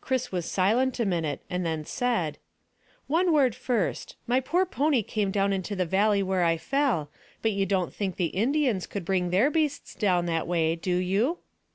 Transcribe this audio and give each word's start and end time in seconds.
Chris 0.00 0.32
was 0.32 0.46
silent 0.46 0.98
a 0.98 1.04
minute, 1.04 1.42
and 1.50 1.66
then 1.66 1.84
said 1.84 2.38
"One 3.06 3.34
word 3.34 3.54
first. 3.54 4.16
My 4.26 4.40
poor 4.40 4.64
pony 4.64 5.02
came 5.02 5.30
down 5.30 5.52
into 5.52 5.76
the 5.76 5.84
valley 5.84 6.22
where 6.22 6.42
I 6.42 6.56
fell, 6.56 7.10
but 7.42 7.52
you 7.52 7.66
don't 7.66 7.92
think 7.92 8.16
the 8.16 8.28
Indians 8.32 8.86
could 8.86 9.04
bring 9.04 9.28
their 9.28 9.50
beasts 9.50 9.94
down 9.94 10.24
that 10.24 10.46
way, 10.46 10.74
do 10.74 10.94
you?" 10.96 11.36